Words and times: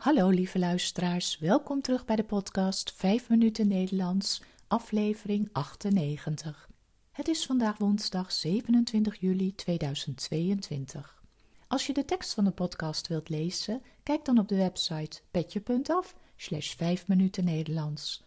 Hallo 0.00 0.28
lieve 0.28 0.58
luisteraars, 0.58 1.38
welkom 1.38 1.80
terug 1.80 2.04
bij 2.04 2.16
de 2.16 2.24
podcast 2.24 2.92
5 2.92 3.28
minuten 3.28 3.68
Nederlands, 3.68 4.42
aflevering 4.68 5.48
98. 5.52 6.68
Het 7.10 7.28
is 7.28 7.46
vandaag 7.46 7.78
woensdag 7.78 8.32
27 8.32 9.20
juli 9.20 9.54
2022. 9.54 11.22
Als 11.68 11.86
je 11.86 11.92
de 11.92 12.04
tekst 12.04 12.34
van 12.34 12.44
de 12.44 12.50
podcast 12.50 13.08
wilt 13.08 13.28
lezen, 13.28 13.82
kijk 14.02 14.24
dan 14.24 14.38
op 14.38 14.48
de 14.48 14.56
website 14.56 15.20
petje.af 15.30 16.14
slash 16.36 16.74
5 16.74 17.08
minuten 17.08 17.44
Nederlands. 17.44 18.24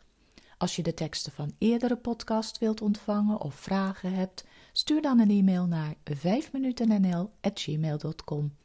Als 0.57 0.75
je 0.75 0.83
de 0.83 0.93
teksten 0.93 1.31
van 1.31 1.55
eerdere 1.57 1.97
podcast 1.97 2.57
wilt 2.57 2.81
ontvangen 2.81 3.41
of 3.41 3.55
vragen 3.55 4.13
hebt, 4.13 4.45
stuur 4.71 5.01
dan 5.01 5.19
een 5.19 5.29
e-mail 5.29 5.65
naar 5.65 5.95
5minutennl.gmail.com. 6.13 8.55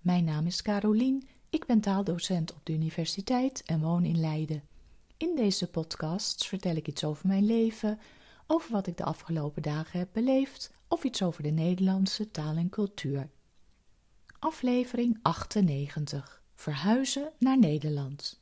Mijn 0.00 0.24
naam 0.24 0.46
is 0.46 0.62
Carolien, 0.62 1.28
ik 1.52 1.66
ben 1.66 1.80
taaldocent 1.80 2.52
op 2.52 2.60
de 2.62 2.72
universiteit 2.72 3.62
en 3.62 3.80
woon 3.80 4.04
in 4.04 4.20
Leiden. 4.20 4.62
In 5.16 5.36
deze 5.36 5.66
podcasts 5.66 6.46
vertel 6.46 6.76
ik 6.76 6.88
iets 6.88 7.04
over 7.04 7.26
mijn 7.26 7.46
leven, 7.46 7.98
over 8.46 8.72
wat 8.72 8.86
ik 8.86 8.96
de 8.96 9.04
afgelopen 9.04 9.62
dagen 9.62 9.98
heb 9.98 10.08
beleefd 10.12 10.72
of 10.88 11.04
iets 11.04 11.22
over 11.22 11.42
de 11.42 11.50
Nederlandse 11.50 12.30
taal 12.30 12.56
en 12.56 12.68
cultuur. 12.68 13.28
Aflevering 14.38 15.18
98. 15.22 16.42
Verhuizen 16.54 17.32
naar 17.38 17.58
Nederland. 17.58 18.40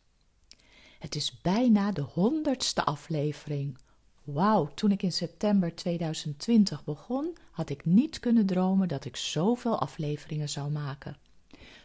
Het 0.98 1.15
is 1.15 1.40
bijna 1.40 1.92
de 1.92 2.02
honderdste 2.02 2.84
aflevering. 2.84 3.79
Wauw, 4.24 4.70
toen 4.74 4.90
ik 4.90 5.02
in 5.02 5.12
september 5.12 5.74
2020 5.74 6.84
begon, 6.84 7.37
had 7.51 7.70
ik 7.70 7.84
niet 7.84 8.20
kunnen 8.20 8.46
dromen 8.46 8.88
dat 8.88 9.04
ik 9.04 9.16
zoveel 9.16 9.80
afleveringen 9.80 10.48
zou 10.48 10.70
maken. 10.70 11.16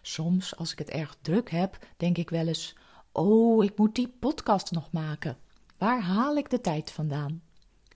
Soms, 0.02 0.56
als 0.58 0.72
ik 0.72 0.78
het 0.78 0.90
erg 0.90 1.18
druk 1.22 1.50
heb, 1.50 1.78
denk 1.98 2.18
ik 2.18 2.30
wel 2.30 2.48
eens: 2.48 2.76
Oh, 3.12 3.64
ik 3.64 3.78
moet 3.78 3.96
die 3.96 4.14
podcast 4.20 4.72
nog 4.72 4.92
maken. 4.92 5.38
Waar 5.78 6.02
haal 6.02 6.36
ik 6.36 6.50
de 6.50 6.62
tijd 6.62 6.92
vandaan? 6.92 7.42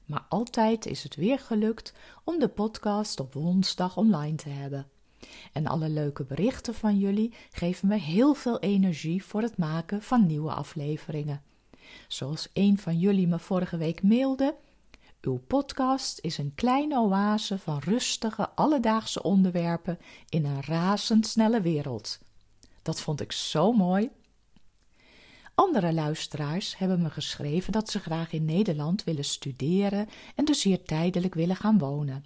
Maar 0.05 0.25
altijd 0.29 0.85
is 0.85 1.03
het 1.03 1.15
weer 1.15 1.39
gelukt 1.39 1.93
om 2.23 2.39
de 2.39 2.47
podcast 2.47 3.19
op 3.19 3.33
woensdag 3.33 3.97
online 3.97 4.35
te 4.35 4.49
hebben. 4.49 4.87
En 5.53 5.67
alle 5.67 5.89
leuke 5.89 6.23
berichten 6.23 6.73
van 6.73 6.97
jullie 6.97 7.33
geven 7.51 7.87
me 7.87 7.95
heel 7.95 8.33
veel 8.33 8.59
energie 8.59 9.23
voor 9.23 9.41
het 9.41 9.57
maken 9.57 10.01
van 10.01 10.25
nieuwe 10.25 10.51
afleveringen. 10.51 11.41
Zoals 12.07 12.49
een 12.53 12.77
van 12.77 12.99
jullie 12.99 13.27
me 13.27 13.39
vorige 13.39 13.77
week 13.77 14.03
mailde. 14.03 14.55
Uw 15.21 15.37
podcast 15.47 16.19
is 16.19 16.37
een 16.37 16.55
kleine 16.55 16.99
oase 16.99 17.57
van 17.57 17.79
rustige, 17.79 18.49
alledaagse 18.49 19.23
onderwerpen 19.23 19.99
in 20.29 20.45
een 20.45 20.61
razendsnelle 20.61 21.61
wereld. 21.61 22.19
Dat 22.81 23.01
vond 23.01 23.21
ik 23.21 23.31
zo 23.31 23.71
mooi. 23.71 24.09
Andere 25.55 25.93
luisteraars 25.93 26.77
hebben 26.77 27.01
me 27.01 27.09
geschreven 27.09 27.71
dat 27.71 27.89
ze 27.89 27.99
graag 27.99 28.31
in 28.31 28.45
Nederland 28.45 29.03
willen 29.03 29.25
studeren 29.25 30.09
en 30.35 30.45
dus 30.45 30.63
hier 30.63 30.83
tijdelijk 30.83 31.33
willen 31.33 31.55
gaan 31.55 31.77
wonen. 31.77 32.25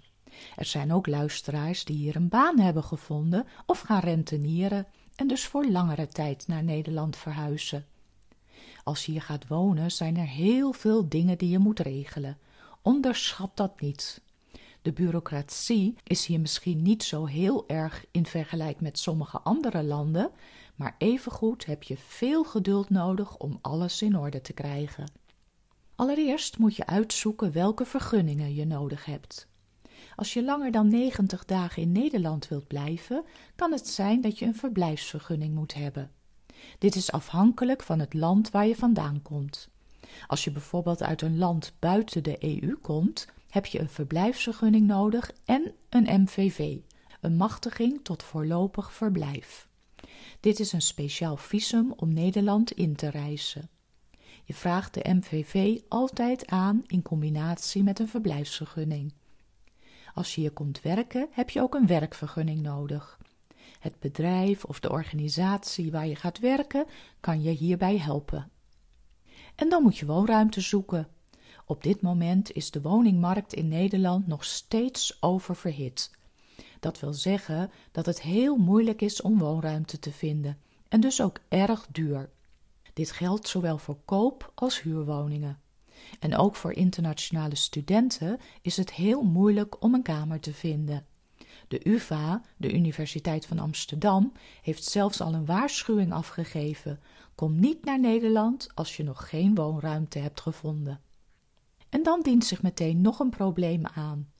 Er 0.56 0.64
zijn 0.64 0.92
ook 0.92 1.06
luisteraars 1.06 1.84
die 1.84 1.96
hier 1.96 2.16
een 2.16 2.28
baan 2.28 2.58
hebben 2.58 2.84
gevonden 2.84 3.46
of 3.66 3.80
gaan 3.80 4.00
rentenieren 4.00 4.86
en 5.16 5.26
dus 5.26 5.46
voor 5.46 5.66
langere 5.66 6.08
tijd 6.08 6.46
naar 6.46 6.64
Nederland 6.64 7.16
verhuizen. 7.16 7.86
Als 8.84 9.06
je 9.06 9.12
hier 9.12 9.22
gaat 9.22 9.46
wonen, 9.46 9.90
zijn 9.90 10.16
er 10.16 10.26
heel 10.26 10.72
veel 10.72 11.08
dingen 11.08 11.38
die 11.38 11.50
je 11.50 11.58
moet 11.58 11.80
regelen. 11.80 12.38
Onderschat 12.84 13.50
dat 13.54 13.80
niet. 13.80 14.20
De 14.82 14.92
bureaucratie 14.92 15.96
is 16.02 16.26
hier 16.26 16.40
misschien 16.40 16.82
niet 16.82 17.02
zo 17.02 17.24
heel 17.24 17.68
erg 17.68 18.04
in 18.10 18.26
vergelijking 18.26 18.80
met 18.80 18.98
sommige 18.98 19.40
andere 19.40 19.82
landen, 19.82 20.30
maar 20.74 20.94
evengoed 20.98 21.66
heb 21.66 21.82
je 21.82 21.96
veel 21.96 22.44
geduld 22.44 22.90
nodig 22.90 23.36
om 23.36 23.58
alles 23.60 24.02
in 24.02 24.18
orde 24.18 24.40
te 24.40 24.52
krijgen. 24.52 25.10
Allereerst 25.94 26.58
moet 26.58 26.76
je 26.76 26.86
uitzoeken 26.86 27.52
welke 27.52 27.84
vergunningen 27.84 28.54
je 28.54 28.64
nodig 28.64 29.04
hebt. 29.04 29.48
Als 30.16 30.32
je 30.32 30.44
langer 30.44 30.70
dan 30.70 30.88
90 30.88 31.44
dagen 31.44 31.82
in 31.82 31.92
Nederland 31.92 32.48
wilt 32.48 32.66
blijven, 32.66 33.24
kan 33.54 33.72
het 33.72 33.88
zijn 33.88 34.20
dat 34.20 34.38
je 34.38 34.46
een 34.46 34.56
verblijfsvergunning 34.56 35.54
moet 35.54 35.74
hebben. 35.74 36.10
Dit 36.78 36.94
is 36.94 37.12
afhankelijk 37.12 37.82
van 37.82 37.98
het 37.98 38.14
land 38.14 38.50
waar 38.50 38.66
je 38.66 38.76
vandaan 38.76 39.22
komt. 39.22 39.72
Als 40.26 40.44
je 40.44 40.50
bijvoorbeeld 40.50 41.02
uit 41.02 41.22
een 41.22 41.38
land 41.38 41.72
buiten 41.78 42.22
de 42.22 42.36
EU 42.40 42.76
komt, 42.82 43.26
heb 43.48 43.66
je 43.66 43.80
een 43.80 43.88
verblijfsvergunning 43.88 44.86
nodig 44.86 45.30
en 45.44 45.72
een 45.88 46.20
MVV, 46.22 46.76
een 47.20 47.36
machtiging 47.36 48.00
tot 48.02 48.22
voorlopig 48.22 48.92
verblijf. 48.92 49.68
Dit 50.40 50.60
is 50.60 50.72
een 50.72 50.82
speciaal 50.82 51.36
visum 51.36 51.92
om 51.96 52.12
Nederland 52.12 52.72
in 52.72 52.96
te 52.96 53.10
reizen. 53.10 53.68
Je 54.44 54.54
vraagt 54.54 54.94
de 54.94 55.14
MVV 55.14 55.80
altijd 55.88 56.46
aan 56.46 56.82
in 56.86 57.02
combinatie 57.02 57.82
met 57.82 57.98
een 57.98 58.08
verblijfsvergunning. 58.08 59.12
Als 60.14 60.34
je 60.34 60.40
hier 60.40 60.50
komt 60.50 60.82
werken, 60.82 61.28
heb 61.30 61.50
je 61.50 61.60
ook 61.60 61.74
een 61.74 61.86
werkvergunning 61.86 62.60
nodig. 62.60 63.18
Het 63.78 64.00
bedrijf 64.00 64.64
of 64.64 64.80
de 64.80 64.90
organisatie 64.90 65.90
waar 65.90 66.06
je 66.06 66.16
gaat 66.16 66.38
werken 66.38 66.86
kan 67.20 67.42
je 67.42 67.50
hierbij 67.50 67.98
helpen. 67.98 68.50
En 69.54 69.68
dan 69.68 69.82
moet 69.82 69.96
je 69.98 70.06
woonruimte 70.06 70.60
zoeken. 70.60 71.08
Op 71.66 71.82
dit 71.82 72.00
moment 72.00 72.52
is 72.52 72.70
de 72.70 72.80
woningmarkt 72.80 73.52
in 73.52 73.68
Nederland 73.68 74.26
nog 74.26 74.44
steeds 74.44 75.16
oververhit. 75.20 76.10
Dat 76.80 77.00
wil 77.00 77.12
zeggen 77.12 77.70
dat 77.92 78.06
het 78.06 78.22
heel 78.22 78.56
moeilijk 78.56 79.02
is 79.02 79.22
om 79.22 79.38
woonruimte 79.38 79.98
te 79.98 80.12
vinden 80.12 80.58
en 80.88 81.00
dus 81.00 81.20
ook 81.20 81.40
erg 81.48 81.86
duur. 81.90 82.30
Dit 82.92 83.10
geldt 83.10 83.48
zowel 83.48 83.78
voor 83.78 83.98
koop- 84.04 84.52
als 84.54 84.82
huurwoningen. 84.82 85.60
En 86.20 86.36
ook 86.36 86.56
voor 86.56 86.72
internationale 86.72 87.54
studenten 87.54 88.40
is 88.62 88.76
het 88.76 88.92
heel 88.92 89.22
moeilijk 89.22 89.82
om 89.82 89.94
een 89.94 90.02
kamer 90.02 90.40
te 90.40 90.52
vinden. 90.52 91.06
De 91.68 91.80
UVA, 91.88 92.42
de 92.56 92.72
Universiteit 92.72 93.46
van 93.46 93.58
Amsterdam, 93.58 94.32
heeft 94.62 94.84
zelfs 94.84 95.20
al 95.20 95.34
een 95.34 95.46
waarschuwing 95.46 96.12
afgegeven: 96.12 97.00
kom 97.34 97.60
niet 97.60 97.84
naar 97.84 98.00
Nederland 98.00 98.68
als 98.74 98.96
je 98.96 99.02
nog 99.02 99.28
geen 99.28 99.54
woonruimte 99.54 100.18
hebt 100.18 100.40
gevonden. 100.40 101.00
En 101.88 102.02
dan 102.02 102.20
dient 102.22 102.44
zich 102.44 102.62
meteen 102.62 103.00
nog 103.00 103.18
een 103.18 103.30
probleem 103.30 103.86
aan. 103.86 104.32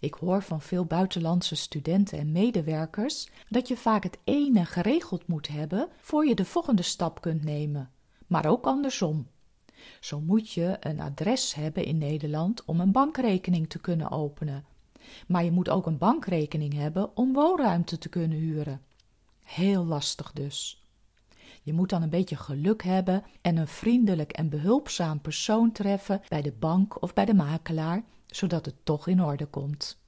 Ik 0.00 0.14
hoor 0.14 0.42
van 0.42 0.60
veel 0.60 0.84
buitenlandse 0.84 1.54
studenten 1.54 2.18
en 2.18 2.32
medewerkers 2.32 3.28
dat 3.48 3.68
je 3.68 3.76
vaak 3.76 4.02
het 4.02 4.18
ene 4.24 4.64
geregeld 4.64 5.26
moet 5.26 5.48
hebben 5.48 5.88
voor 6.00 6.26
je 6.26 6.34
de 6.34 6.44
volgende 6.44 6.82
stap 6.82 7.20
kunt 7.20 7.44
nemen, 7.44 7.90
maar 8.26 8.46
ook 8.46 8.66
andersom. 8.66 9.26
Zo 10.00 10.20
moet 10.20 10.52
je 10.52 10.76
een 10.80 11.00
adres 11.00 11.54
hebben 11.54 11.84
in 11.84 11.98
Nederland 11.98 12.64
om 12.64 12.80
een 12.80 12.92
bankrekening 12.92 13.68
te 13.68 13.80
kunnen 13.80 14.10
openen. 14.10 14.64
Maar 15.26 15.44
je 15.44 15.50
moet 15.50 15.68
ook 15.68 15.86
een 15.86 15.98
bankrekening 15.98 16.74
hebben 16.74 17.16
om 17.16 17.32
woonruimte 17.32 17.98
te 17.98 18.08
kunnen 18.08 18.38
huren. 18.38 18.82
Heel 19.42 19.84
lastig 19.84 20.32
dus. 20.32 20.82
Je 21.62 21.72
moet 21.72 21.88
dan 21.88 22.02
een 22.02 22.10
beetje 22.10 22.36
geluk 22.36 22.82
hebben 22.82 23.24
en 23.40 23.56
een 23.56 23.68
vriendelijk 23.68 24.32
en 24.32 24.48
behulpzaam 24.48 25.20
persoon 25.20 25.72
treffen 25.72 26.22
bij 26.28 26.42
de 26.42 26.52
bank 26.52 27.02
of 27.02 27.14
bij 27.14 27.24
de 27.24 27.34
makelaar, 27.34 28.04
zodat 28.26 28.66
het 28.66 28.74
toch 28.82 29.06
in 29.06 29.22
orde 29.22 29.46
komt. 29.46 29.98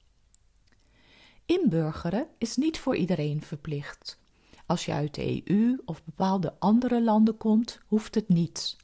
Inburgeren 1.46 2.26
is 2.38 2.56
niet 2.56 2.78
voor 2.78 2.96
iedereen 2.96 3.42
verplicht. 3.42 4.18
Als 4.66 4.84
je 4.84 4.92
uit 4.92 5.14
de 5.14 5.42
EU 5.44 5.82
of 5.84 6.04
bepaalde 6.04 6.54
andere 6.58 7.02
landen 7.02 7.36
komt, 7.36 7.80
hoeft 7.86 8.14
het 8.14 8.28
niet. 8.28 8.76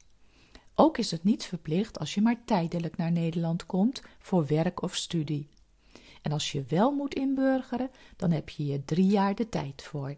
Ook 0.75 0.97
is 0.97 1.11
het 1.11 1.23
niet 1.23 1.43
verplicht 1.43 1.99
als 1.99 2.13
je 2.13 2.21
maar 2.21 2.45
tijdelijk 2.45 2.97
naar 2.97 3.11
Nederland 3.11 3.65
komt 3.65 4.01
voor 4.19 4.45
werk 4.45 4.81
of 4.81 4.95
studie. 4.95 5.49
En 6.21 6.31
als 6.31 6.51
je 6.51 6.63
wel 6.67 6.91
moet 6.91 7.13
inburgeren, 7.13 7.89
dan 8.15 8.31
heb 8.31 8.49
je 8.49 8.65
je 8.65 8.85
drie 8.85 9.07
jaar 9.07 9.35
de 9.35 9.49
tijd 9.49 9.81
voor. 9.81 10.15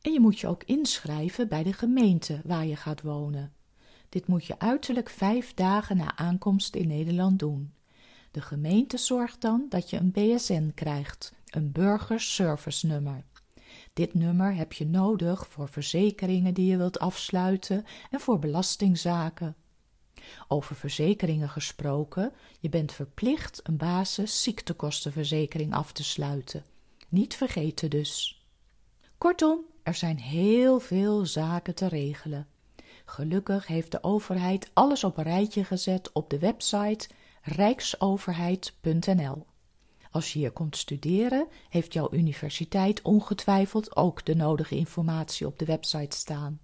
En 0.00 0.12
je 0.12 0.20
moet 0.20 0.38
je 0.38 0.46
ook 0.46 0.64
inschrijven 0.64 1.48
bij 1.48 1.62
de 1.62 1.72
gemeente 1.72 2.40
waar 2.44 2.66
je 2.66 2.76
gaat 2.76 3.02
wonen. 3.02 3.52
Dit 4.08 4.26
moet 4.26 4.44
je 4.44 4.58
uiterlijk 4.58 5.10
vijf 5.10 5.54
dagen 5.54 5.96
na 5.96 6.16
aankomst 6.16 6.74
in 6.74 6.88
Nederland 6.88 7.38
doen. 7.38 7.72
De 8.30 8.40
gemeente 8.40 8.96
zorgt 8.96 9.40
dan 9.40 9.66
dat 9.68 9.90
je 9.90 9.96
een 9.96 10.10
BSN 10.10 10.70
krijgt, 10.74 11.32
een 11.46 11.72
burgerservice 11.72 12.86
nummer. 12.86 13.24
Dit 13.92 14.14
nummer 14.14 14.54
heb 14.54 14.72
je 14.72 14.86
nodig 14.86 15.46
voor 15.48 15.68
verzekeringen 15.68 16.54
die 16.54 16.66
je 16.66 16.76
wilt 16.76 16.98
afsluiten 16.98 17.84
en 18.10 18.20
voor 18.20 18.38
belastingzaken. 18.38 19.56
Over 20.48 20.76
verzekeringen 20.76 21.48
gesproken, 21.48 22.32
je 22.60 22.68
bent 22.68 22.92
verplicht 22.92 23.60
een 23.62 23.76
basis 23.76 24.42
ziektekostenverzekering 24.42 25.74
af 25.74 25.92
te 25.92 26.04
sluiten. 26.04 26.64
Niet 27.08 27.36
vergeten 27.36 27.90
dus. 27.90 28.42
Kortom, 29.18 29.58
er 29.82 29.94
zijn 29.94 30.18
heel 30.18 30.80
veel 30.80 31.26
zaken 31.26 31.74
te 31.74 31.88
regelen. 31.88 32.46
Gelukkig 33.04 33.66
heeft 33.66 33.90
de 33.90 34.02
overheid 34.02 34.70
alles 34.72 35.04
op 35.04 35.16
een 35.16 35.24
rijtje 35.24 35.64
gezet 35.64 36.12
op 36.12 36.30
de 36.30 36.38
website 36.38 37.08
rijksoverheid.nl. 37.42 39.46
Als 40.10 40.32
je 40.32 40.38
hier 40.38 40.50
komt 40.50 40.76
studeren, 40.76 41.46
heeft 41.68 41.92
jouw 41.92 42.12
universiteit 42.12 43.02
ongetwijfeld 43.02 43.96
ook 43.96 44.24
de 44.24 44.34
nodige 44.34 44.76
informatie 44.76 45.46
op 45.46 45.58
de 45.58 45.64
website 45.64 46.16
staan. 46.16 46.60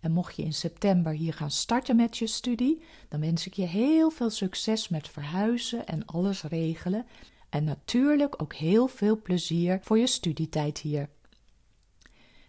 En 0.00 0.12
mocht 0.12 0.36
je 0.36 0.42
in 0.42 0.52
september 0.52 1.12
hier 1.12 1.34
gaan 1.34 1.50
starten 1.50 1.96
met 1.96 2.18
je 2.18 2.26
studie, 2.26 2.82
dan 3.08 3.20
wens 3.20 3.46
ik 3.46 3.54
je 3.54 3.66
heel 3.66 4.10
veel 4.10 4.30
succes 4.30 4.88
met 4.88 5.08
verhuizen 5.08 5.86
en 5.86 6.06
alles 6.06 6.42
regelen. 6.42 7.06
En 7.48 7.64
natuurlijk 7.64 8.42
ook 8.42 8.54
heel 8.54 8.88
veel 8.88 9.22
plezier 9.22 9.78
voor 9.82 9.98
je 9.98 10.06
studietijd 10.06 10.78
hier. 10.78 11.08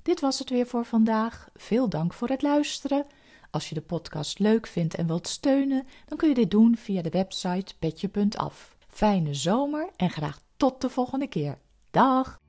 Dit 0.01 0.19
was 0.19 0.39
het 0.39 0.49
weer 0.49 0.67
voor 0.67 0.85
vandaag. 0.85 1.49
Veel 1.55 1.89
dank 1.89 2.13
voor 2.13 2.27
het 2.27 2.41
luisteren. 2.41 3.05
Als 3.51 3.69
je 3.69 3.75
de 3.75 3.81
podcast 3.81 4.39
leuk 4.39 4.67
vindt 4.67 4.95
en 4.95 5.07
wilt 5.07 5.27
steunen, 5.27 5.87
dan 6.05 6.17
kun 6.17 6.27
je 6.27 6.35
dit 6.35 6.51
doen 6.51 6.77
via 6.77 7.01
de 7.01 7.09
website 7.09 7.73
petje.af. 7.79 8.75
Fijne 8.87 9.33
zomer 9.33 9.89
en 9.95 10.09
graag 10.09 10.41
tot 10.57 10.81
de 10.81 10.89
volgende 10.89 11.27
keer. 11.27 11.57
Dag! 11.91 12.39